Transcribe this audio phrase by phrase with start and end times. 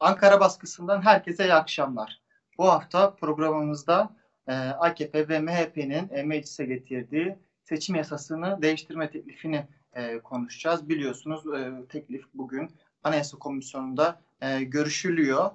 [0.00, 2.22] Ankara baskısından herkese iyi akşamlar.
[2.58, 10.18] Bu hafta programımızda e, AKP ve MHP'nin e, meclise getirdiği seçim yasasını değiştirme teklifini e,
[10.18, 10.88] konuşacağız.
[10.88, 12.70] Biliyorsunuz e, teklif bugün
[13.02, 15.50] Anayasa Komisyonu'nda e, görüşülüyor.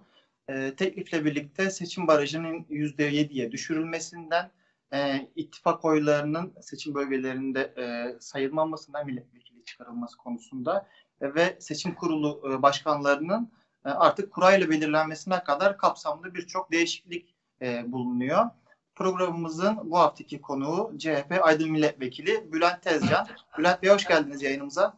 [0.48, 4.52] E, teklifle birlikte seçim barajının %7'ye düşürülmesinden
[4.94, 10.88] e, ittifak oylarının seçim bölgelerinde e, sayılmamasından milletvekili çıkarılması konusunda
[11.22, 13.52] e, ve seçim kurulu e, başkanlarının
[13.92, 18.46] artık kurayla belirlenmesine kadar kapsamlı birçok değişiklik e, bulunuyor.
[18.96, 23.28] Programımızın bu haftaki konuğu CHP Aydın Milletvekili Bülent Tezcan.
[23.58, 24.94] Bülent Bey hoş geldiniz yayınımıza.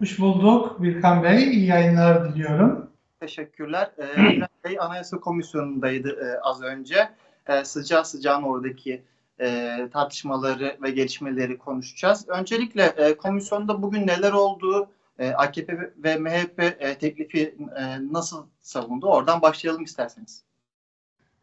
[0.00, 1.44] Hoş bulduk Birkan Bey.
[1.44, 2.90] İyi yayınlar diliyorum.
[3.20, 3.90] Teşekkürler.
[3.98, 7.10] Ee, Bülent Bey Anayasa Komisyonu'ndaydı e, az önce.
[7.46, 9.02] E, sıcağı sıcağın oradaki
[9.40, 12.28] e, tartışmaları ve gelişmeleri konuşacağız.
[12.28, 14.88] Öncelikle e, komisyonda bugün neler olduğu,
[15.20, 19.06] e, AKP ve MHP e, teklifi e, nasıl savundu?
[19.06, 20.42] Oradan başlayalım isterseniz.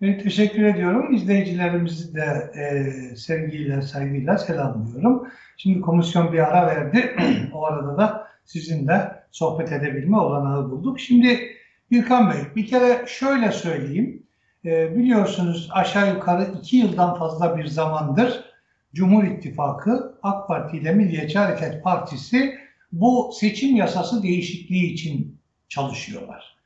[0.02, 1.14] Evet, teşekkür ediyorum.
[1.14, 5.28] İzleyicilerimizi de e, sevgiyle, saygıyla selamlıyorum.
[5.58, 7.16] Şimdi komisyon bir ara verdi.
[7.54, 11.00] o arada da sizinle sohbet edebilme olanağı bulduk.
[11.00, 11.40] Şimdi
[11.92, 14.24] Birkan Bey, bir kere şöyle söyleyeyim.
[14.66, 18.44] E, biliyorsunuz aşağı yukarı iki yıldan fazla bir zamandır
[18.94, 25.38] Cumhur İttifakı, AK Parti ile Milliyetçi Hareket Partisi bu seçim yasası değişikliği için
[25.70, 26.58] çalışıyorlar.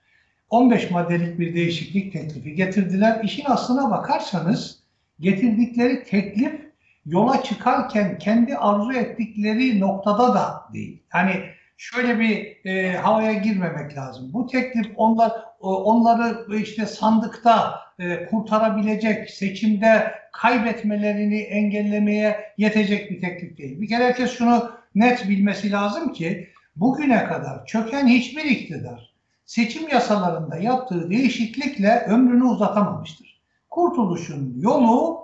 [0.49, 3.23] 15 maddelik bir değişiklik teklifi getirdiler.
[3.23, 4.79] İşin aslına bakarsanız
[5.19, 6.71] getirdikleri teklif
[7.05, 11.03] yola çıkarken kendi arzu ettikleri noktada da değil.
[11.13, 11.31] Yani
[11.77, 14.33] şöyle bir e, havaya girmemek lazım.
[14.33, 23.81] Bu teklif onlar onları işte sandıkta e, kurtarabilecek, seçimde kaybetmelerini engellemeye yetecek bir teklif değil.
[23.81, 29.11] Bir kere herkes şunu net bilmesi lazım ki bugüne kadar çöken hiçbir iktidar
[29.45, 33.41] seçim yasalarında yaptığı değişiklikle ömrünü uzatamamıştır.
[33.69, 35.21] Kurtuluşun yolu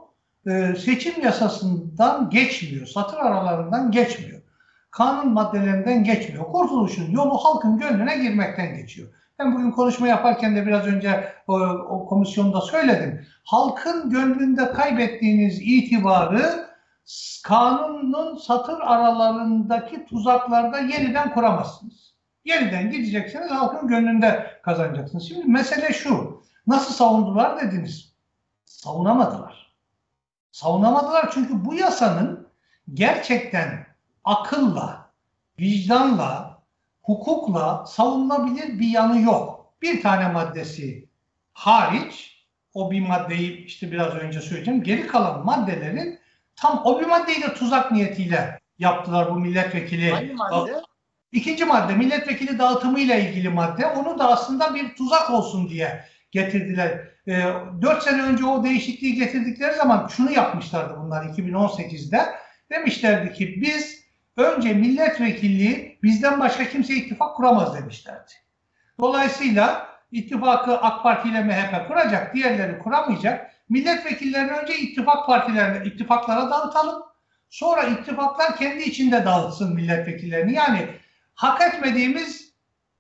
[0.47, 4.41] e, seçim yasasından geçmiyor, satır aralarından geçmiyor.
[4.91, 6.45] Kanun maddelerinden geçmiyor.
[6.45, 9.07] Kurtuluşun yolu halkın gönlüne girmekten geçiyor.
[9.39, 13.25] Ben bugün konuşma yaparken de biraz önce o, o komisyonda söyledim.
[13.43, 16.66] Halkın gönlünde kaybettiğiniz itibarı
[17.43, 22.13] kanunun satır aralarındaki tuzaklarda yeniden kuramazsınız.
[22.45, 25.27] Yeniden gideceksiniz, halkın gönlünde kazanacaksınız.
[25.27, 28.13] Şimdi mesele şu, nasıl savundular dediniz.
[28.65, 29.73] Savunamadılar.
[30.51, 32.47] Savunamadılar çünkü bu yasanın
[32.93, 33.87] gerçekten
[34.23, 35.11] akılla,
[35.59, 36.61] vicdanla,
[37.01, 39.73] hukukla savunulabilir bir yanı yok.
[39.81, 41.09] Bir tane maddesi
[41.53, 46.19] hariç, o bir maddeyi işte biraz önce söyleyeceğim, geri kalan maddelerin
[46.57, 50.11] tam o bir maddeyi de tuzak niyetiyle yaptılar bu milletvekili.
[50.11, 50.81] Hangi madde?
[51.31, 53.85] İkinci madde milletvekili dağıtımıyla ilgili madde.
[53.85, 57.07] Onu da aslında bir tuzak olsun diye getirdiler.
[57.27, 57.33] E,
[57.81, 62.21] 4 sene önce o değişikliği getirdikleri zaman şunu yapmışlardı bunlar 2018'de.
[62.71, 64.03] Demişlerdi ki biz
[64.37, 68.31] önce milletvekilliği bizden başka kimse ittifak kuramaz demişlerdi.
[68.99, 73.51] Dolayısıyla ittifakı AK Parti ile MHP kuracak, diğerleri kuramayacak.
[73.69, 77.03] Milletvekillerini önce ittifak partilerine, ittifaklara dağıtalım.
[77.49, 80.53] Sonra ittifaklar kendi içinde dağıtsın milletvekillerini.
[80.53, 80.87] Yani
[81.35, 82.53] hak etmediğimiz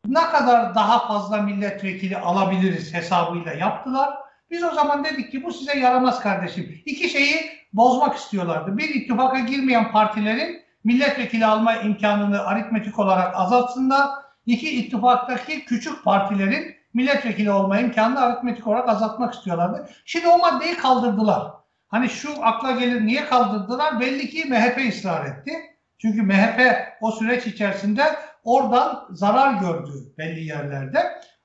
[0.05, 4.13] ne kadar daha fazla milletvekili alabiliriz hesabıyla yaptılar.
[4.51, 6.81] Biz o zaman dedik ki bu size yaramaz kardeşim.
[6.85, 8.77] İki şeyi bozmak istiyorlardı.
[8.77, 14.09] Bir ittifaka girmeyen partilerin milletvekili alma imkanını aritmetik olarak azaltsınlar.
[14.45, 19.89] İki ittifaktaki küçük partilerin milletvekili olma imkanını aritmetik olarak azaltmak istiyorlardı.
[20.05, 21.51] Şimdi o maddeyi kaldırdılar.
[21.87, 23.99] Hani şu akla gelir niye kaldırdılar?
[23.99, 25.53] Belli ki MHP ısrar etti.
[25.97, 26.61] Çünkü MHP
[27.01, 28.03] o süreç içerisinde
[28.43, 30.99] oradan zarar gördü belli yerlerde.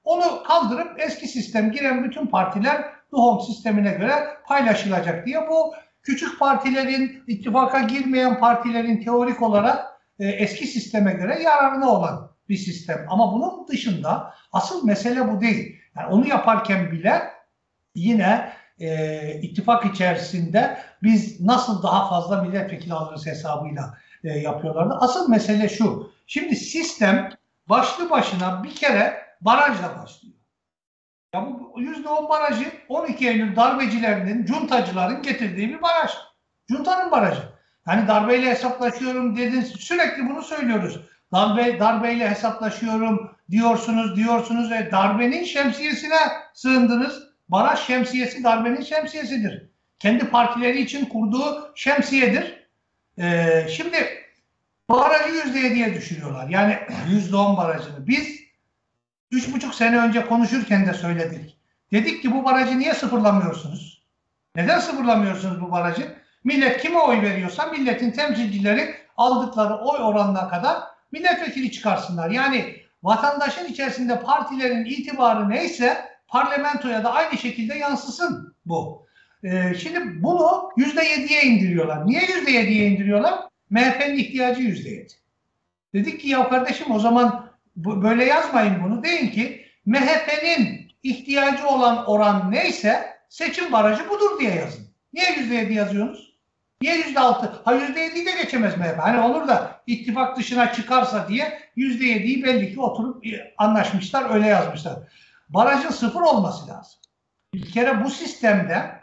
[0.05, 4.15] Onu kaldırıp eski sistem giren bütün partiler Duhom sistemine göre
[4.47, 9.87] paylaşılacak diye bu küçük partilerin, ittifaka girmeyen partilerin teorik olarak
[10.19, 13.07] e, eski sisteme göre yararına olan bir sistem.
[13.09, 15.77] Ama bunun dışında asıl mesele bu değil.
[15.97, 17.23] Yani onu yaparken bile
[17.95, 24.95] yine e, ittifak içerisinde biz nasıl daha fazla milletvekili alırız hesabıyla e, yapıyorlardı.
[25.01, 26.13] Asıl mesele şu.
[26.27, 27.31] Şimdi sistem
[27.69, 30.35] başlı başına bir kere barajla başlıyor.
[31.35, 36.11] Ya bu %10 barajı 12 Eylül darbecilerinin, cuntacıların getirdiği bir baraj.
[36.69, 37.43] Cuntanın barajı.
[37.89, 39.69] Yani darbeyle hesaplaşıyorum dediniz.
[39.69, 41.01] Sürekli bunu söylüyoruz.
[41.33, 46.19] Darbe, darbeyle hesaplaşıyorum diyorsunuz, diyorsunuz ve darbenin şemsiyesine
[46.55, 47.23] sığındınız.
[47.49, 49.69] Baraj şemsiyesi darbenin şemsiyesidir.
[49.99, 52.69] Kendi partileri için kurduğu şemsiyedir.
[53.19, 54.09] Ee, şimdi
[54.91, 56.49] barajı %7'ye düşürüyorlar.
[56.49, 56.79] Yani
[57.11, 58.07] %10 barajını.
[58.07, 58.41] Biz
[59.31, 61.57] üç buçuk sene önce konuşurken de söyledik.
[61.93, 64.03] Dedik ki bu barajı niye sıfırlamıyorsunuz?
[64.57, 66.17] Neden sıfırlamıyorsunuz bu barajı?
[66.45, 72.31] Millet kime oy veriyorsa milletin temsilcileri aldıkları oy oranına kadar milletvekili çıkarsınlar.
[72.31, 79.07] Yani vatandaşın içerisinde partilerin itibarı neyse parlamentoya da aynı şekilde yansısın bu.
[79.45, 82.07] Ee, şimdi bunu yüzde yediye indiriyorlar.
[82.07, 83.35] Niye yüzde yediye indiriyorlar?
[83.71, 85.13] MHP'nin ihtiyacı yüzde yedi.
[85.95, 89.05] Dedik ki ya kardeşim o zaman böyle yazmayın bunu.
[89.05, 94.87] Deyin ki MHP'nin ihtiyacı olan oran neyse seçim barajı budur diye yazın.
[95.13, 96.32] Niye yüzde yedi yazıyorsunuz?
[96.83, 97.53] Niye yüzde altı?
[97.65, 98.99] Ha yüzde yediyi de geçemez MHP.
[98.99, 103.25] Hani olur da ittifak dışına çıkarsa diye yüzde yediyi belli ki oturup
[103.59, 104.95] anlaşmışlar öyle yazmışlar.
[105.49, 107.01] Barajın sıfır olması lazım.
[107.55, 109.03] Bir kere bu sistemde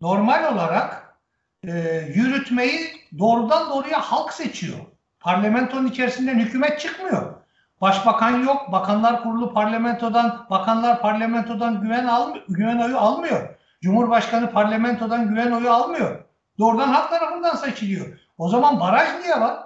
[0.00, 1.16] normal olarak
[1.64, 1.70] e,
[2.14, 4.78] yürütmeyi doğrudan doğruya halk seçiyor.
[5.20, 7.34] Parlamentonun içerisinden hükümet çıkmıyor.
[7.80, 13.48] Başbakan yok, bakanlar kurulu parlamentodan, bakanlar parlamentodan güven almıyor, güven oyu almıyor.
[13.82, 16.29] Cumhurbaşkanı parlamentodan güven oyu almıyor.
[16.60, 18.18] Doğrudan halk tarafından seçiliyor.
[18.38, 19.58] O zaman baraj niye var?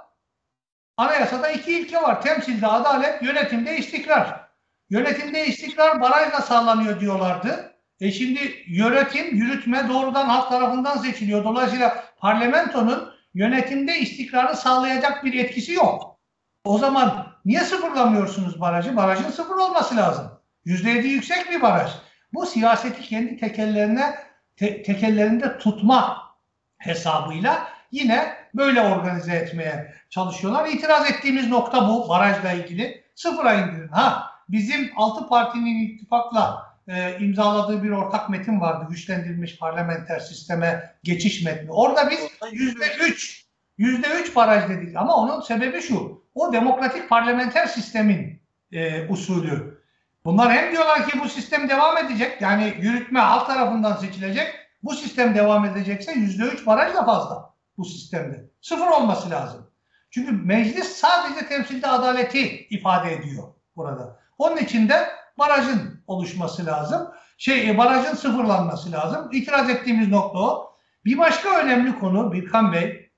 [0.96, 2.23] Anayasada iki ilke var.
[2.23, 4.41] Temsilde adalet, yönetimde istikrar.
[4.91, 7.75] Yönetimde istikrar barajla sağlanıyor diyorlardı.
[8.00, 11.44] E şimdi yönetim, yürütme doğrudan halk tarafından seçiliyor.
[11.44, 16.19] Dolayısıyla parlamentonun yönetimde istikrarı sağlayacak bir etkisi yok.
[16.64, 18.97] O zaman niye sıfırlamıyorsunuz barajı?
[18.97, 20.31] Barajın sıfır olması lazım.
[20.67, 21.90] %7 yüksek bir baraj.
[22.32, 24.14] Bu siyaseti kendi tekellerine
[24.56, 26.24] te, tekellerinde tutma
[26.79, 30.69] hesabıyla yine böyle organize etmeye çalışıyorlar.
[30.69, 33.05] İtiraz ettiğimiz nokta bu barajla ilgili.
[33.15, 33.88] Sıfıra indirin.
[33.88, 38.87] Ha bizim altı partinin ittifakla e, imzaladığı bir ortak metin vardı.
[38.91, 41.73] Güçlendirilmiş parlamenter sisteme geçiş metni.
[41.73, 42.21] Orada biz
[42.53, 43.44] yüzde üç
[43.79, 46.25] yüzde üç baraj dedik ama onun sebebi şu.
[46.35, 48.43] O demokratik parlamenter sistemin
[48.73, 49.85] e, usulü.
[50.25, 52.41] Bunlar hem diyorlar ki bu sistem devam edecek.
[52.41, 54.55] Yani yürütme halk tarafından seçilecek.
[54.84, 58.50] Bu sistem devam edecekse yüzde üç baraj da fazla bu sistemde.
[58.60, 59.70] Sıfır olması lazım.
[60.10, 63.44] Çünkü meclis sadece temsilde adaleti ifade ediyor
[63.76, 64.20] burada.
[64.38, 65.08] Onun için de
[65.38, 67.08] barajın oluşması lazım.
[67.38, 69.28] Şey e, barajın sıfırlanması lazım.
[69.32, 70.76] İtiraz ettiğimiz nokta o.
[71.04, 73.10] Bir başka önemli konu Birkan Bey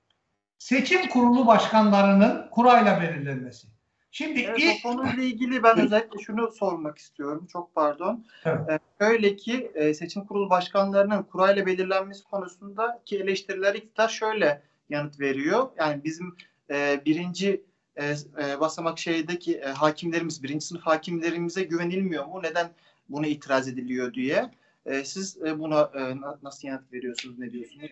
[0.58, 3.75] seçim kurulu başkanlarının kurayla belirlenmesi.
[4.11, 4.82] Şimdi evet, ilk...
[4.82, 7.47] konuyla ilgili ben özellikle şunu sormak istiyorum.
[7.53, 8.26] Çok pardon.
[8.44, 8.70] Evet.
[8.70, 15.20] Ee, öyle ki e, seçim kurulu başkanlarının kurayla belirlenmesi konusunda ki eleştiriler iktidar şöyle yanıt
[15.20, 15.69] veriyor.
[15.79, 16.37] Yani bizim
[16.70, 17.62] e, birinci
[17.97, 22.41] e, e, basamak şeydeki e, hakimlerimiz, birinci sınıf hakimlerimize güvenilmiyor mu?
[22.43, 22.70] Neden
[23.08, 24.50] buna itiraz ediliyor diye.
[24.87, 27.91] E, siz e, buna e, nasıl yanıt veriyorsunuz, ne diyorsunuz?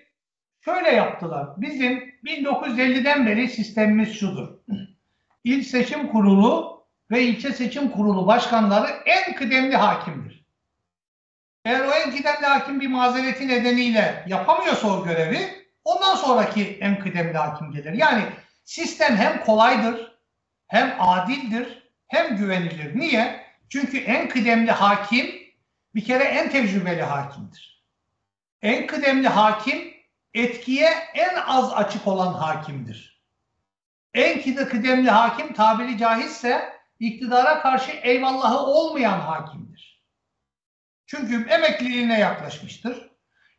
[0.61, 1.49] Şöyle yaptılar.
[1.57, 4.49] Bizim 1950'den beri sistemimiz şudur.
[5.45, 6.75] İl Seçim Kurulu
[7.11, 10.45] ve ilçe seçim kurulu başkanları en kıdemli hakimdir.
[11.65, 17.39] Eğer o en kıdemli hakim bir mazereti nedeniyle yapamıyorsa o görevi ondan sonraki en kıdemli
[17.39, 17.93] hakim gelir.
[17.93, 18.23] Yani
[18.65, 20.19] sistem hem kolaydır,
[20.69, 22.99] hem adildir, hem güvenilir.
[22.99, 23.45] Niye?
[23.69, 25.31] Çünkü en kıdemli hakim
[25.95, 27.85] bir kere en tecrübeli hakimdir.
[28.63, 29.95] En kıdemli hakim
[30.35, 33.14] etkiye en az açık olan hakimdir.
[34.15, 40.05] En kıdemli hakim tabiri caizse iktidara karşı eyvallahı olmayan hakimdir.
[41.07, 43.11] Çünkü emekliliğine yaklaşmıştır.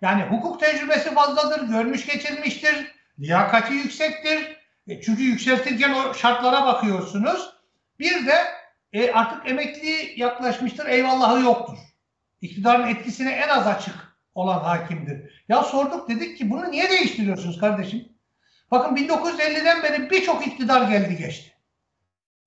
[0.02, 4.58] Yani hukuk tecrübesi fazladır, görmüş geçirmiştir, liyakati yüksektir.
[4.88, 7.50] E çünkü yükseltirken o şartlara bakıyorsunuz.
[8.00, 8.36] Bir de
[8.94, 11.78] e, artık emekli yaklaşmıştır, eyvallahı yoktur.
[12.42, 15.46] İktidarın etkisine en az açık olan hakimdir.
[15.50, 18.15] Ya sorduk dedik ki bunu niye değiştiriyorsunuz kardeşim?
[18.72, 21.52] Bakın 1950'den beri birçok iktidar geldi geçti.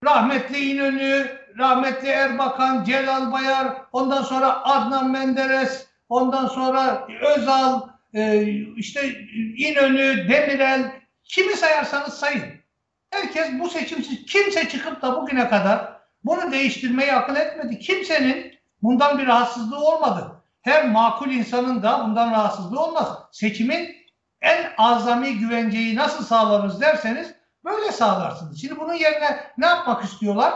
[0.04, 1.26] Rahmetli İnönü,
[1.58, 7.80] rahmetli Erbakan, Celal Bayar, ondan sonra Adnan Menderes, ondan sonra Özal,
[8.14, 8.42] e,
[8.76, 9.08] işte
[9.56, 10.92] İnönü, Demirel,
[11.24, 12.44] kimi sayarsanız sayın.
[13.10, 17.78] Herkes bu seçimsiz, kimse çıkıp da bugüne kadar bunu değiştirmeyi akıl etmedi.
[17.78, 20.42] Kimsenin bundan bir rahatsızlığı olmadı.
[20.62, 23.08] Her makul insanın da bundan rahatsızlığı olmaz.
[23.32, 23.96] Seçimin
[24.40, 28.60] en azami güvenceyi nasıl sağlarız derseniz böyle sağlarsınız.
[28.60, 30.54] Şimdi bunun yerine ne yapmak istiyorlar?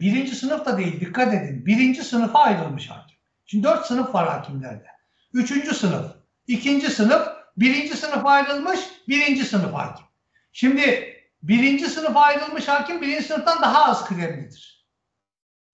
[0.00, 1.66] Birinci sınıf da değil dikkat edin.
[1.66, 3.16] Birinci sınıfa ayrılmış hakim.
[3.46, 4.86] Şimdi dört sınıf var hakimlerde.
[5.32, 6.06] Üçüncü sınıf,
[6.46, 10.06] ikinci sınıf, birinci sınıfa ayrılmış, birinci sınıf hakim.
[10.52, 14.86] Şimdi birinci sınıfa ayrılmış hakim birinci sınıftan daha az kıdemlidir.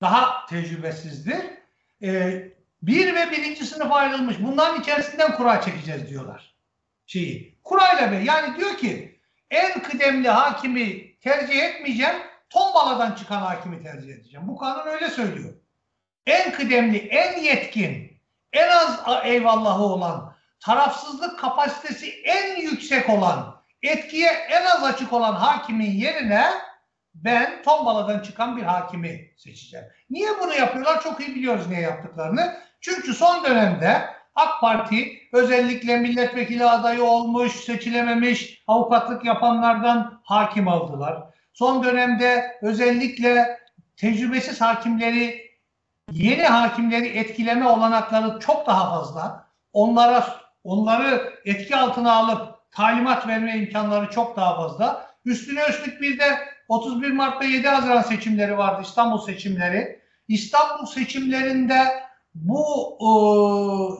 [0.01, 1.41] Daha tecrübesizdir.
[2.03, 4.37] Ee, bir ve birinci sınıfa ayrılmış.
[4.41, 6.50] Bunların içerisinden kura çekeceğiz diyorlar.
[7.11, 7.59] Şeyi.
[7.65, 8.17] Kurayla be.
[8.17, 12.17] Yani diyor ki en kıdemli hakimi tercih etmeyeceğim.
[12.51, 14.49] Tombaladan çıkan hakimi tercih edeceğim.
[14.49, 15.55] Bu kanun öyle söylüyor.
[16.27, 18.21] En kıdemli, en yetkin,
[18.53, 25.93] en az eyvallahı olan, tarafsızlık kapasitesi en yüksek olan, etkiye en az açık olan hakimin
[25.93, 26.47] yerine
[27.15, 29.87] ben tombaladan çıkan bir hakimi seçeceğim.
[30.11, 31.03] Niye bunu yapıyorlar?
[31.03, 32.57] Çok iyi biliyoruz niye yaptıklarını.
[32.81, 41.23] Çünkü son dönemde AK Parti özellikle milletvekili adayı olmuş, seçilememiş avukatlık yapanlardan hakim aldılar.
[41.53, 43.61] Son dönemde özellikle
[43.97, 45.51] tecrübesiz hakimleri,
[46.13, 49.47] yeni hakimleri etkileme olanakları çok daha fazla.
[49.73, 50.27] Onlara
[50.65, 55.11] onları etki altına alıp talimat verme imkanları çok daha fazla.
[55.25, 60.01] Üstüne üstlük bir de 31 Mart ve 7 Haziran seçimleri vardı İstanbul seçimleri.
[60.29, 63.09] İstanbul seçimlerinde bu e,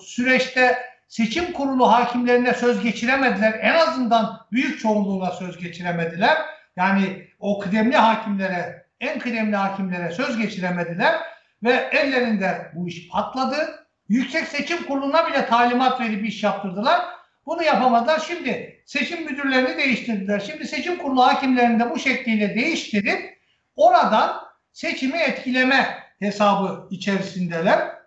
[0.05, 3.59] süreçte seçim kurulu hakimlerine söz geçiremediler.
[3.63, 6.39] En azından büyük çoğunluğuna söz geçiremediler.
[6.77, 11.15] Yani o kıdemli hakimlere, en kıdemli hakimlere söz geçiremediler
[11.63, 13.87] ve ellerinde bu iş patladı.
[14.09, 17.01] Yüksek Seçim Kurulu'na bile talimat verip iş yaptırdılar.
[17.47, 18.19] Bunu yapamadılar.
[18.27, 20.41] Şimdi seçim müdürlerini değiştirdiler.
[20.41, 23.39] Şimdi seçim kurulu hakimlerini de bu şekliyle değiştirip
[23.77, 24.37] oradan
[24.73, 28.00] seçimi etkileme hesabı içerisindeler.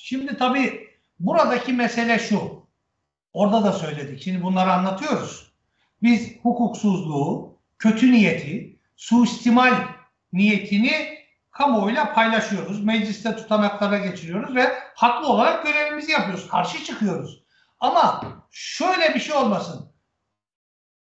[0.00, 0.88] Şimdi tabii
[1.20, 2.66] buradaki mesele şu.
[3.32, 4.22] Orada da söyledik.
[4.22, 5.52] Şimdi bunları anlatıyoruz.
[6.02, 9.74] Biz hukuksuzluğu, kötü niyeti, suistimal
[10.32, 11.18] niyetini
[11.50, 12.84] kamuoyuyla paylaşıyoruz.
[12.84, 16.48] Mecliste tutanaklara geçiriyoruz ve haklı olarak görevimizi yapıyoruz.
[16.48, 17.42] Karşı çıkıyoruz.
[17.80, 19.92] Ama şöyle bir şey olmasın.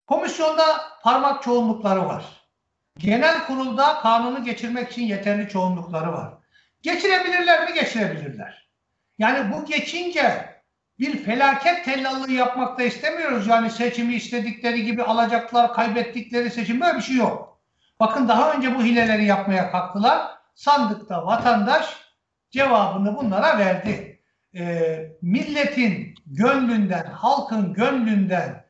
[0.07, 0.65] Komisyonda
[1.03, 2.25] parmak çoğunlukları var.
[2.99, 6.35] Genel kurulda kanunu geçirmek için yeterli çoğunlukları var.
[6.83, 7.75] Geçirebilirler mi?
[7.75, 8.65] Geçirebilirler.
[9.18, 10.54] Yani bu geçince
[10.99, 13.47] bir felaket tellallığı yapmak da istemiyoruz.
[13.47, 17.61] Yani seçimi istedikleri gibi alacaklar, kaybettikleri seçim böyle bir şey yok.
[18.00, 20.30] Bakın daha önce bu hileleri yapmaya kalktılar.
[20.54, 21.97] Sandıkta vatandaş
[22.50, 24.21] cevabını bunlara verdi.
[24.56, 28.64] Ee, milletin gönlünden, halkın gönlünden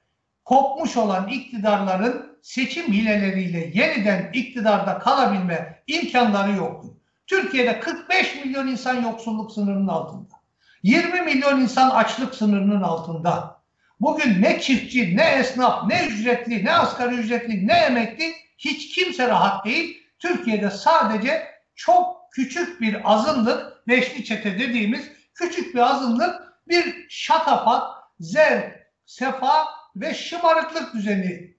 [0.45, 6.89] kopmuş olan iktidarların seçim hileleriyle yeniden iktidarda kalabilme imkanları yoktu.
[7.27, 10.35] Türkiye'de 45 milyon insan yoksulluk sınırının altında.
[10.83, 13.61] 20 milyon insan açlık sınırının altında.
[14.01, 19.65] Bugün ne çiftçi, ne esnaf, ne ücretli, ne asgari ücretli, ne emekli hiç kimse rahat
[19.65, 20.03] değil.
[20.19, 21.43] Türkiye'de sadece
[21.75, 29.67] çok küçük bir azınlık, beşli çete dediğimiz küçük bir azınlık bir şatafat, zevk, sefa
[29.97, 31.57] ve şımarıklık düzeni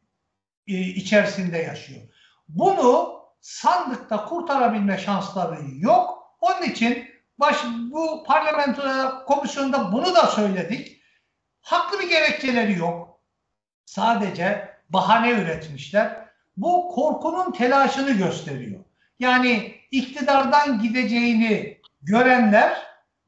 [0.68, 2.02] e, içerisinde yaşıyor.
[2.48, 6.36] Bunu sandıkta kurtarabilme şansları yok.
[6.42, 7.58] Onun için baş,
[7.92, 8.82] bu parlamento
[9.28, 11.02] komisyonunda bunu da söyledik.
[11.62, 13.20] Haklı bir gerekçeleri yok.
[13.86, 16.25] Sadece bahane üretmişler.
[16.58, 18.80] Bu korkunun telaşını gösteriyor.
[19.20, 22.78] Yani iktidardan gideceğini görenler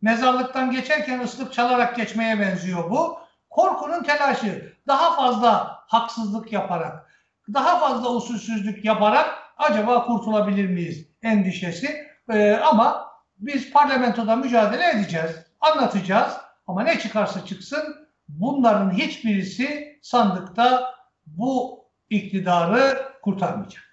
[0.01, 3.19] mezarlıktan geçerken ıslık çalarak geçmeye benziyor bu.
[3.50, 7.12] Korkunun telaşı daha fazla haksızlık yaparak,
[7.53, 12.07] daha fazla usulsüzlük yaparak acaba kurtulabilir miyiz endişesi.
[12.33, 16.33] Ee, ama biz parlamentoda mücadele edeceğiz, anlatacağız
[16.67, 20.93] ama ne çıkarsa çıksın bunların hiçbirisi sandıkta
[21.25, 23.83] bu iktidarı kurtarmayacak.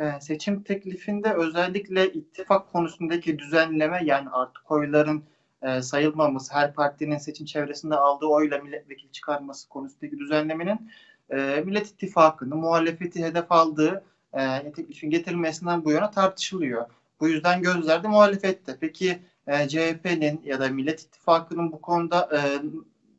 [0.00, 5.24] Ee, seçim teklifinde özellikle ittifak konusundaki düzenleme yani artık oyların
[5.62, 10.90] e, sayılmaması, her partinin seçim çevresinde aldığı oyla milletvekili çıkarması konusundaki düzenlemenin
[11.30, 16.86] e, Millet İttifakı'nın muhalefeti hedef aldığı e, teklifin getirilmesinden bu yana tartışılıyor.
[17.20, 18.76] Bu yüzden gözlerde muhalefette.
[18.80, 22.38] Peki e, CHP'nin ya da Millet İttifakı'nın bu konuda e,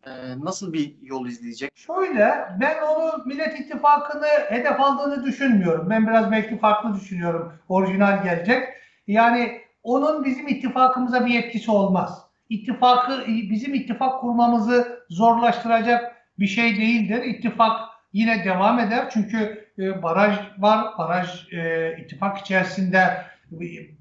[0.10, 1.72] e, nasıl bir yol izleyecek?
[1.76, 5.90] Şöyle, ben onu Millet İttifakı'nı hedef aldığını düşünmüyorum.
[5.90, 7.54] Ben biraz belki farklı düşünüyorum.
[7.70, 8.68] Orijinal gelecek.
[9.08, 12.22] Yani onun bizim ittifakımıza bir etkisi olmaz.
[12.50, 17.24] İttifakı, bizim ittifak kurmamızı zorlaştıracak bir şey değildir.
[17.24, 17.80] İttifak
[18.14, 19.10] yine devam eder.
[19.14, 20.98] Çünkü e, baraj var.
[20.98, 23.24] Baraj e, ittifak içerisinde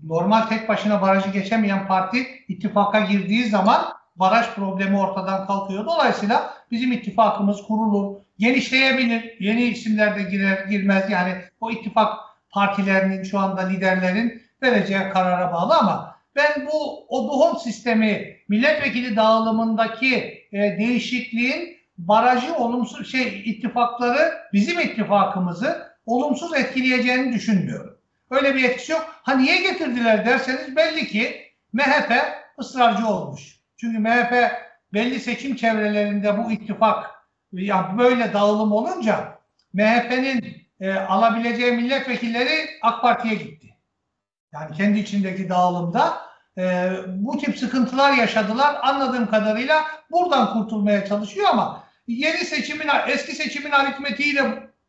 [0.05, 3.85] normal tek başına barajı geçemeyen parti ittifaka girdiği zaman
[4.17, 5.87] baraj problemi ortadan kalkıyor.
[5.87, 9.37] Dolayısıyla bizim ittifakımız kurulur, genişleyebilir.
[9.41, 11.11] Yeni isimler de girer, girmez.
[11.11, 12.19] Yani o ittifak
[12.51, 20.15] partilerinin şu anda liderlerin vereceği karara bağlı ama ben bu Oduhon sistemi milletvekili dağılımındaki
[20.53, 27.99] e, değişikliğin barajı olumsuz şey ittifakları bizim ittifakımızı olumsuz etkileyeceğini düşünmüyorum.
[28.31, 29.15] Öyle bir etkisi yok.
[29.23, 32.13] Ha niye getirdiler derseniz belli ki MHP
[32.59, 33.61] ısrarcı olmuş.
[33.77, 34.53] Çünkü MHP
[34.93, 37.11] belli seçim çevrelerinde bu ittifak
[37.53, 39.39] ya böyle dağılım olunca
[39.73, 43.75] MHP'nin e, alabileceği milletvekilleri AK Parti'ye gitti.
[44.53, 46.19] Yani kendi içindeki dağılımda
[46.59, 48.77] e, bu tip sıkıntılar yaşadılar.
[48.83, 54.43] Anladığım kadarıyla buradan kurtulmaya çalışıyor ama yeni seçimin, eski seçimin aritmetiğiyle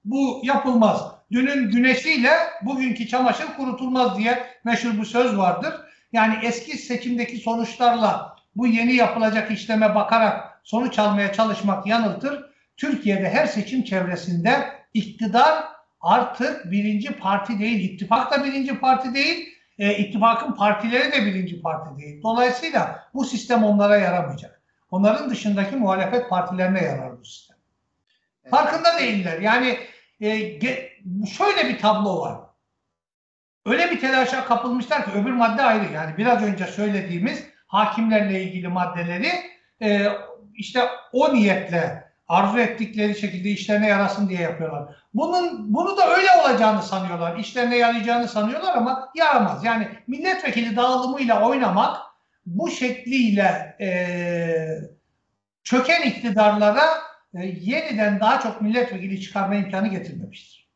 [0.06, 1.12] bu yapılmaz.
[1.32, 5.74] Dünün güneşiyle bugünkü çamaşır kurutulmaz diye meşhur bir söz vardır.
[6.12, 12.46] Yani eski seçimdeki sonuçlarla bu yeni yapılacak işleme bakarak sonuç almaya çalışmak yanıltır.
[12.78, 15.64] Türkiye'de her seçim çevresinde iktidar
[16.02, 19.50] artık birinci parti değil, ittifak da birinci parti değil,
[19.80, 22.24] e, ittifakın partileri de birinci parti değil.
[22.24, 24.59] Dolayısıyla bu sistem onlara yaramayacak.
[24.92, 27.58] Onların dışındaki muhalefet partilerine yarar bu sistem.
[28.50, 29.40] Farkında değiller.
[29.40, 29.78] Yani
[30.22, 30.92] e, ge,
[31.38, 32.38] şöyle bir tablo var.
[33.66, 35.94] Öyle bir telaşa kapılmışlar ki öbür madde ayrı.
[35.94, 39.32] Yani biraz önce söylediğimiz hakimlerle ilgili maddeleri
[39.82, 40.08] e,
[40.56, 44.96] işte o niyetle arzu ettikleri şekilde işlerine yarasın diye yapıyorlar.
[45.14, 47.38] Bunun bunu da öyle olacağını sanıyorlar.
[47.38, 49.64] İşlerine yarayacağını sanıyorlar ama yaramaz.
[49.64, 51.98] Yani milletvekili dağılımıyla oynamak
[52.50, 53.90] bu şekliyle e,
[55.64, 56.86] çöken iktidarlara
[57.34, 60.70] e, yeniden daha çok milletvekili çıkarma imkanı getirmemiştir.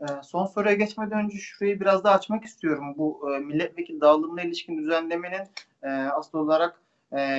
[0.00, 2.94] E, son soruya geçmeden önce şurayı biraz daha açmak istiyorum.
[2.98, 5.48] Bu e, milletvekili dağılımına ilişkin düzenlemenin
[5.82, 6.80] e, asıl olarak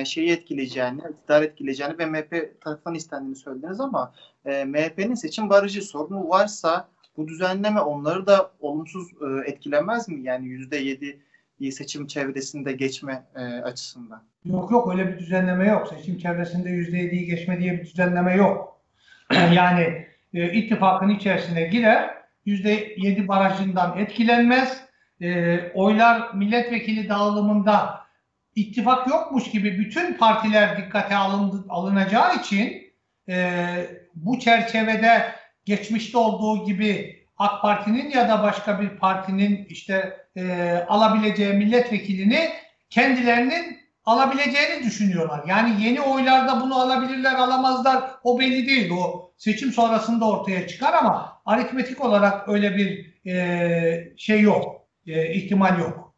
[0.04, 4.12] şeyi etkileyeceğini, iktidar etkileyeceğini ve MHP tarafından istendiğini söylediniz ama
[4.44, 9.08] MHP'nin seçim barajı sorunu varsa bu düzenleme onları da olumsuz
[9.46, 10.22] etkilemez mi?
[10.22, 11.20] Yani yüzde yedi
[11.72, 14.22] seçim çevresinde geçme e, açısından.
[14.44, 15.88] Yok yok öyle bir düzenleme yok.
[15.88, 18.80] Seçim çevresinde yüzde yediyi geçme diye bir düzenleme yok.
[19.32, 22.14] yani e, ittifakın içerisine girer,
[22.46, 24.86] yüzde yedi barajından etkilenmez.
[25.20, 28.00] E, oylar milletvekili dağılımında
[28.54, 32.92] ittifak yokmuş gibi bütün partiler dikkate alındı, alınacağı için
[33.28, 33.60] e,
[34.14, 35.22] bu çerçevede
[35.64, 42.50] geçmişte olduğu gibi AK Parti'nin ya da başka bir partinin işte e, alabileceği milletvekilini
[42.90, 45.44] kendilerinin alabileceğini düşünüyorlar.
[45.46, 48.90] Yani yeni oylarda bunu alabilirler alamazlar o belli değil.
[48.90, 54.86] O seçim sonrasında ortaya çıkar ama aritmetik olarak öyle bir e, şey yok.
[55.06, 56.14] E, ihtimal yok.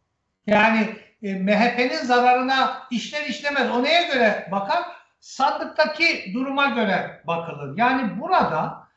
[0.47, 0.87] Yani
[1.23, 3.71] e, MHP'nin zararına işler işlemez.
[3.71, 4.83] O neye göre bakar?
[5.21, 7.79] Sandıktaki duruma göre bakılır.
[7.79, 8.89] Yani burada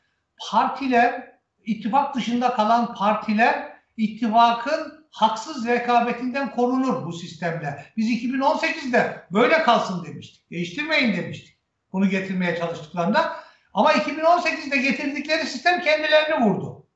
[0.50, 1.32] partiler,
[1.64, 7.86] ittifak dışında kalan partiler ittifakın haksız rekabetinden korunur bu sistemle.
[7.96, 10.50] Biz 2018'de böyle kalsın demiştik.
[10.50, 11.58] Değiştirmeyin demiştik.
[11.92, 13.36] Bunu getirmeye çalıştıklarında.
[13.74, 16.86] Ama 2018'de getirdikleri sistem kendilerini vurdu.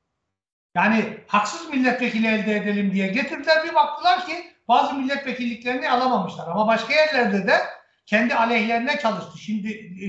[0.75, 4.33] Yani haksız milletvekili elde edelim diye getirdiler bir baktılar ki
[4.67, 6.47] bazı milletvekilliklerini alamamışlar.
[6.47, 7.59] Ama başka yerlerde de
[8.05, 9.37] kendi aleyhlerine çalıştı.
[9.37, 9.69] Şimdi
[10.05, 10.07] e,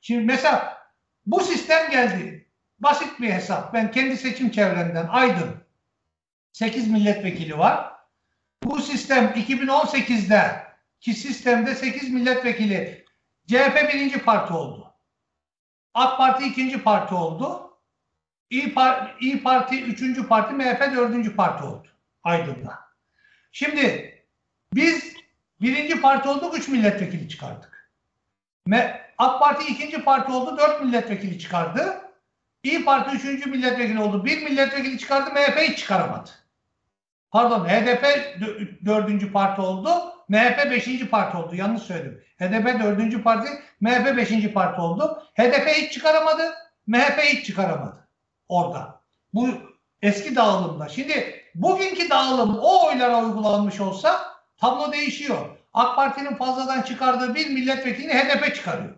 [0.00, 0.78] şimdi mesela
[1.26, 2.48] bu sistem geldi.
[2.78, 3.74] Basit bir hesap.
[3.74, 5.67] Ben kendi seçim çevremden Aydın
[6.52, 7.92] 8 milletvekili var.
[8.62, 10.68] Bu sistem 2018'de
[11.00, 13.04] ki sistemde 8 milletvekili
[13.46, 14.94] CHP birinci parti oldu.
[15.94, 17.64] AK Parti ikinci parti oldu.
[18.50, 21.88] İyi, Par İyi Parti üçüncü parti, MHP dördüncü parti oldu
[22.22, 22.78] Aydın'da.
[23.52, 24.14] Şimdi
[24.74, 25.16] biz
[25.60, 27.92] birinci parti olduk, üç milletvekili çıkardık.
[29.18, 32.07] AK Parti ikinci parti oldu, dört milletvekili çıkardı.
[32.62, 36.30] İyi Parti üçüncü milletvekili oldu, bir milletvekili çıkardı, MHP hiç çıkaramadı.
[37.30, 38.04] Pardon, HDP
[38.84, 39.90] dördüncü parti oldu,
[40.28, 41.54] MHP beşinci parti oldu.
[41.54, 42.24] Yanlış söyledim.
[42.38, 43.48] HDP dördüncü parti,
[43.80, 45.22] MHP beşinci parti oldu.
[45.34, 46.54] HDP hiç çıkaramadı,
[46.86, 48.08] MHP hiç çıkaramadı.
[48.48, 49.00] Orada.
[49.34, 49.48] Bu
[50.02, 50.88] eski dağılımda.
[50.88, 54.20] Şimdi bugünkü dağılım o oylara uygulanmış olsa
[54.56, 55.58] tablo değişiyor.
[55.74, 58.94] AK Parti'nin fazladan çıkardığı bir milletvekilini HDP çıkarıyor.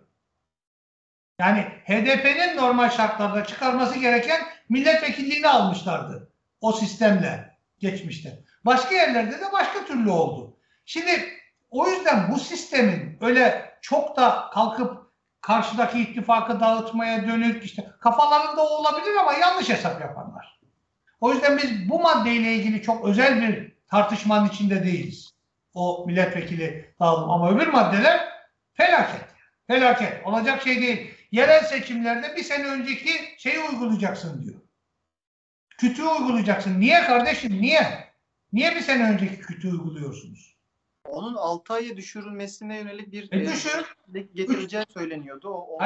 [1.41, 6.31] Yani HDP'nin normal şartlarda çıkarması gereken milletvekilliğini almışlardı.
[6.61, 8.39] O sistemle geçmişte.
[8.65, 10.57] Başka yerlerde de başka türlü oldu.
[10.85, 11.11] Şimdi
[11.69, 19.15] o yüzden bu sistemin öyle çok da kalkıp karşıdaki ittifakı dağıtmaya dönük işte kafalarında olabilir
[19.19, 20.59] ama yanlış hesap yaparlar.
[21.21, 25.31] O yüzden biz bu maddeyle ilgili çok özel bir tartışmanın içinde değiliz.
[25.73, 28.29] O milletvekili dağılım ama öbür maddeler
[28.73, 29.25] felaket.
[29.67, 30.27] Felaket.
[30.27, 31.10] Olacak şey değil.
[31.31, 34.61] Yerel seçimlerde bir sene önceki şeyi uygulayacaksın diyor.
[35.77, 36.79] Kütüğü uygulayacaksın.
[36.79, 37.61] Niye kardeşim?
[37.61, 38.11] Niye?
[38.53, 40.57] Niye bir sene önceki kütüğü uyguluyorsunuz?
[41.05, 43.95] Onun 6 aya düşürülmesine yönelik bir e, düşür.
[44.33, 45.49] getireceği söyleniyordu.
[45.49, 45.79] O, o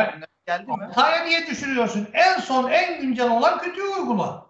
[0.47, 0.85] geldi mi?
[0.85, 2.07] 6 aya niye düşürüyorsun?
[2.13, 4.45] En son en güncel olan kütüğü uygula.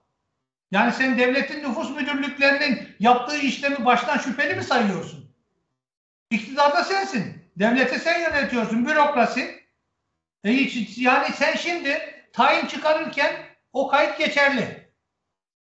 [0.72, 5.32] Yani sen devletin nüfus müdürlüklerinin yaptığı işlemi baştan şüpheli mi sayıyorsun?
[6.32, 7.46] İktidarda sensin.
[7.56, 8.86] Devleti sen yönetiyorsun.
[8.86, 9.65] Bürokrasi.
[10.46, 13.36] Hiç, yani sen şimdi tayin çıkarırken
[13.74, 14.92] o kayıt geçerli.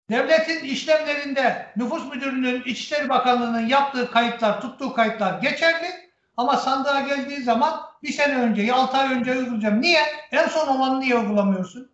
[0.09, 6.11] devletin işlemlerinde nüfus müdürlüğünün, İçişleri Bakanlığı'nın yaptığı kayıtlar, tuttuğu kayıtlar geçerli.
[6.37, 9.81] Ama sandığa geldiği zaman bir sene önce, 6 ay önce uygulayacağım.
[9.81, 10.03] Niye?
[10.31, 11.91] En son olanı niye uygulamıyorsun?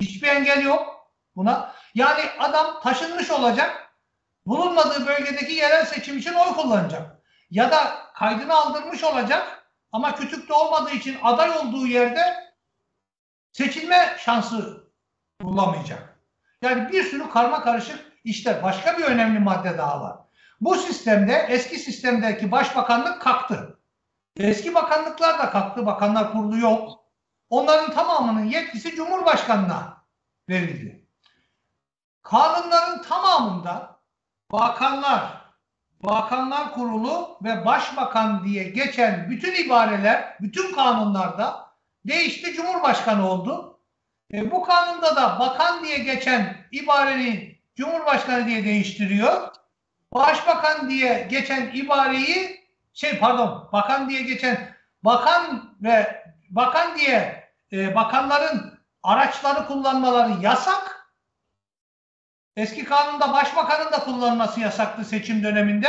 [0.00, 1.74] Hiçbir engel yok buna.
[1.94, 3.92] Yani adam taşınmış olacak.
[4.46, 7.18] Bulunmadığı bölgedeki yerel seçim için oy kullanacak.
[7.50, 9.57] Ya da kaydını aldırmış olacak
[9.92, 12.52] ama kütükte olmadığı için aday olduğu yerde
[13.52, 14.88] seçilme şansı
[15.42, 16.18] bulamayacak.
[16.62, 18.62] Yani bir sürü karma karışık işler.
[18.62, 20.16] Başka bir önemli madde daha var.
[20.60, 23.78] Bu sistemde eski sistemdeki başbakanlık kalktı.
[24.36, 25.86] Eski bakanlıklar da kalktı.
[25.86, 26.98] Bakanlar kurulu yok.
[27.50, 30.04] Onların tamamının yetkisi Cumhurbaşkanı'na
[30.48, 31.06] verildi.
[32.22, 34.00] Kanunların tamamında
[34.52, 35.37] bakanlar,
[36.02, 41.66] bakanlar kurulu ve başbakan diye geçen bütün ibareler, bütün kanunlarda
[42.04, 43.78] değişti, Cumhurbaşkanı oldu.
[44.32, 49.48] E, bu kanunda da bakan diye geçen ibareyi Cumhurbaşkanı diye değiştiriyor.
[50.14, 52.60] Başbakan diye geçen ibareyi
[52.94, 60.97] şey pardon bakan diye geçen bakan ve bakan diye e, bakanların araçları kullanmaları yasak.
[62.58, 65.88] Eski kanunda başbakanın da kullanması yasaktı seçim döneminde.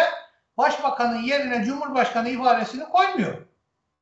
[0.58, 3.38] Başbakanın yerine Cumhurbaşkanı ibaresini koymuyor.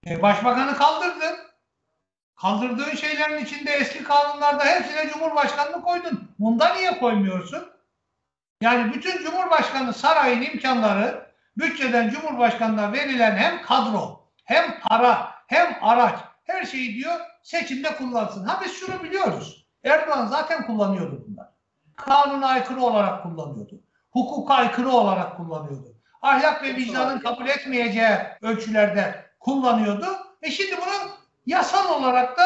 [0.08, 1.36] E, başbakanı kaldırdın.
[2.36, 6.32] Kaldırdığın şeylerin içinde eski kanunlarda hepsine Cumhurbaşkanını koydun.
[6.40, 7.70] Bunda niye koymuyorsun?
[8.62, 16.66] Yani bütün Cumhurbaşkanı sarayın imkanları bütçeden Cumhurbaşkanına verilen hem kadro, hem para, hem araç, her
[16.66, 18.46] şeyi diyor seçimde kullansın.
[18.46, 19.68] Ha biz şunu biliyoruz.
[19.84, 21.27] Erdoğan zaten kullanıyordu.
[21.98, 23.82] Kanuna aykırı olarak kullanıyordu.
[24.12, 25.96] Hukuka aykırı olarak kullanıyordu.
[26.22, 30.06] Ahlak ve vicdanın kabul etmeyeceği ölçülerde kullanıyordu.
[30.42, 31.12] E şimdi bunu
[31.46, 32.44] yasal olarak da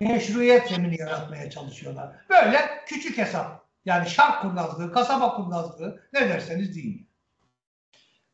[0.00, 2.16] meşruiyet zemini yaratmaya çalışıyorlar.
[2.30, 3.68] Böyle küçük hesap.
[3.84, 7.08] Yani şark kurnazlığı, kasaba kurnazlığı ne derseniz deyin.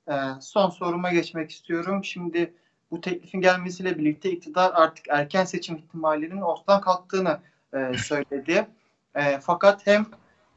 [0.08, 2.04] Ee, son soruma geçmek istiyorum.
[2.04, 2.54] Şimdi
[2.90, 7.38] bu teklifin gelmesiyle birlikte iktidar artık erken seçim ihtimalinin ortadan kalktığını
[7.74, 8.66] e, söyledi.
[9.14, 10.06] E, fakat hem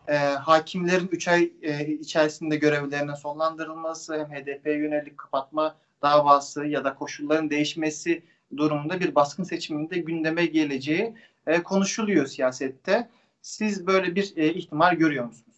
[0.07, 6.95] e, hakimlerin 3 ay e, içerisinde görevlerinin sonlandırılması hem HDP'ye yönelik kapatma davası ya da
[6.95, 8.23] koşulların değişmesi
[8.57, 11.13] durumunda bir baskın seçiminde gündeme geleceği
[11.47, 13.09] e, konuşuluyor siyasette.
[13.41, 15.57] Siz böyle bir e, ihtimal görüyor musunuz?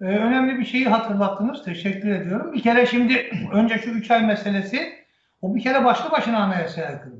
[0.00, 1.64] Ee, önemli bir şeyi hatırlattınız.
[1.64, 2.52] Teşekkür ediyorum.
[2.52, 5.06] Bir kere şimdi önce şu 3 ay meselesi
[5.42, 7.14] o bir kere başlı başına anayasaya aykırı.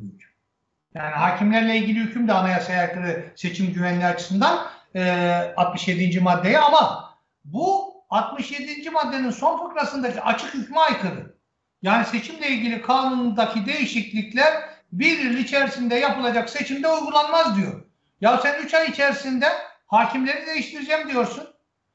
[0.95, 4.59] Yani hakimlerle ilgili hüküm de anayasaya aykırı seçim güvenliği açısından
[4.97, 6.21] e, 67.
[6.21, 8.91] maddeye ama bu 67.
[8.91, 11.37] maddenin son fıkrasındaki açık hükme aykırı.
[11.83, 14.53] Yani seçimle ilgili kanundaki değişiklikler
[14.93, 17.83] bir yıl içerisinde yapılacak seçimde uygulanmaz diyor.
[18.21, 19.49] Ya sen 3 ay içerisinde
[19.87, 21.49] hakimleri değiştireceğim diyorsun.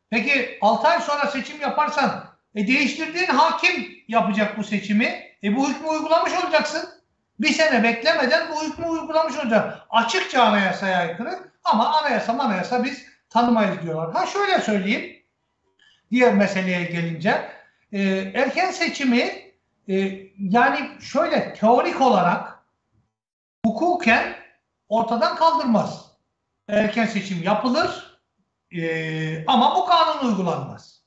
[0.09, 2.23] Peki 6 ay sonra seçim yaparsan
[2.55, 5.31] e, değiştirdiğin hakim yapacak bu seçimi.
[5.43, 6.89] E bu hükmü uygulamış olacaksın.
[7.39, 9.81] Bir sene beklemeden bu hükmü uygulamış olacak.
[9.89, 14.13] Açıkça anayasaya aykırı ama anayasa anayasa biz tanımayız diyorlar.
[14.13, 15.23] Ha şöyle söyleyeyim.
[16.11, 17.51] Diğer meseleye gelince
[17.91, 18.01] e,
[18.35, 19.51] erken seçimi
[19.89, 19.95] e,
[20.37, 22.59] yani şöyle teorik olarak
[23.65, 24.35] hukuken
[24.89, 26.11] ortadan kaldırmaz.
[26.67, 28.19] Erken seçim yapılır
[28.71, 31.01] e, ama bu kanun uygulanmaz.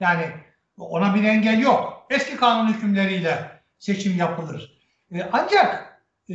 [0.00, 0.30] Yani
[0.78, 2.06] ona bir engel yok.
[2.10, 4.77] Eski kanun hükümleriyle seçim yapılır.
[5.12, 6.34] E, ancak e,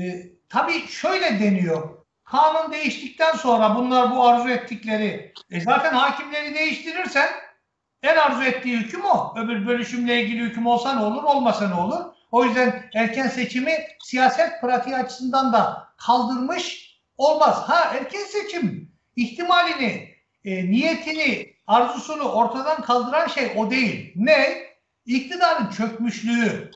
[0.49, 1.89] tabii şöyle deniyor.
[2.23, 7.29] Kanun değiştikten sonra bunlar bu arzu ettikleri e, zaten hakimleri değiştirirsen
[8.03, 9.33] en arzu ettiği hüküm o.
[9.37, 12.05] Öbür bölüşümle ilgili hüküm olsa ne olur, olmasa ne olur?
[12.31, 17.69] O yüzden erken seçimi siyaset pratiği açısından da kaldırmış olmaz.
[17.69, 24.13] Ha erken seçim ihtimalini, e, niyetini, arzusunu ortadan kaldıran şey o değil.
[24.15, 24.63] Ne?
[25.05, 26.71] İktidarın çökmüşlüğü.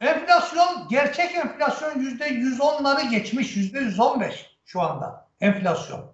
[0.00, 6.12] Enflasyon, gerçek enflasyon yüzde 110'ları geçmiş, yüzde 115 şu anda enflasyon.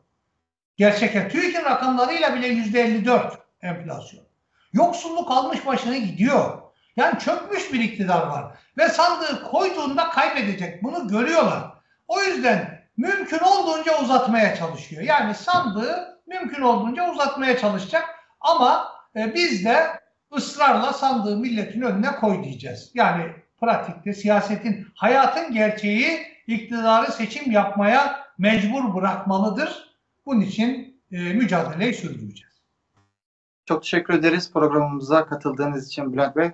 [0.77, 4.25] Gerçek, TÜİK'in rakamlarıyla bile yüzde 54 enflasyon.
[4.73, 6.63] Yoksulluk almış başını gidiyor.
[6.97, 8.59] Yani çökmüş bir iktidar var.
[8.79, 10.83] Ve sandığı koyduğunda kaybedecek.
[10.83, 11.63] Bunu görüyorlar.
[12.09, 15.03] O yüzden mümkün olduğunca uzatmaya çalışıyor.
[15.03, 18.05] Yani sandığı mümkün olduğunca uzatmaya çalışacak.
[18.41, 20.01] Ama e, biz de
[20.37, 22.91] ısrarla sandığı milletin önüne koy diyeceğiz.
[22.95, 29.97] Yani pratikte siyasetin, hayatın gerçeği iktidarı seçim yapmaya mecbur bırakmalıdır.
[30.27, 32.57] Bunun için e, mücadeleyi sürdüreceğiz.
[33.65, 36.51] Çok teşekkür ederiz programımıza katıldığınız için Bülent Bey.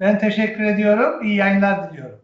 [0.00, 1.22] Ben teşekkür ediyorum.
[1.22, 2.20] İyi yayınlar diliyorum.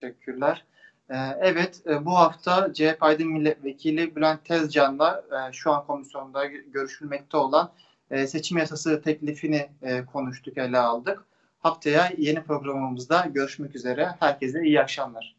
[0.00, 0.64] Teşekkürler.
[1.10, 7.36] Ee, evet, e, bu hafta CHP Aydın Milletvekili Bülent Tezcan'la e, şu an komisyonda görüşülmekte
[7.36, 7.70] olan
[8.10, 11.24] e, seçim yasası teklifini e, konuştuk, ele aldık.
[11.64, 14.14] Haftaya yeni programımızda görüşmek üzere.
[14.20, 15.36] Herkese iyi akşamlar.